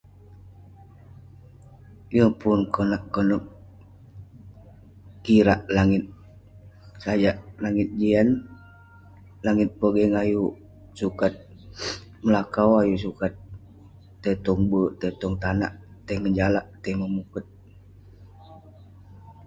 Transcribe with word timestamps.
Yeng 2.15 2.33
pun 2.39 2.59
konak 2.73 3.03
konep 3.13 3.43
,kirak 5.23 5.61
langit...sajak 5.75 7.37
langit 7.63 7.89
jian, 7.99 8.27
langit 9.45 9.69
pogeng 9.79 10.13
ayuk 10.21 10.53
sukat 10.99 11.33
melakau, 12.25 12.69
ayuk 12.81 13.01
sukat 13.05 13.33
tai 14.21 14.35
tong 14.45 14.61
berk, 14.71 14.91
tai 14.99 15.11
tong 15.21 15.35
tanak, 15.43 15.71
tai 16.05 16.17
ngejalak, 16.21 16.65
tai 16.81 16.93
memukert.. 17.01 17.45